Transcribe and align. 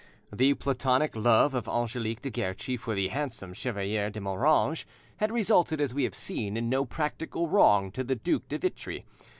The 0.33 0.55
platonic 0.55 1.15
love 1.15 1.53
of 1.53 1.69
Angelique 1.69 2.23
de 2.23 2.31
Guerchi 2.31 2.75
for 2.75 2.95
the 2.95 3.09
handsome 3.09 3.53
Chevalier 3.53 4.09
de 4.09 4.19
Moranges 4.19 4.83
had 5.17 5.31
resulted, 5.31 5.79
as 5.79 5.93
we 5.93 6.05
have 6.05 6.15
seen, 6.15 6.57
in 6.57 6.67
no 6.69 6.85
practical 6.85 7.47
wrong 7.47 7.91
to 7.91 8.03
the 8.03 8.15
Duc 8.15 8.47
de 8.49 8.57
Vitry. 8.57 9.05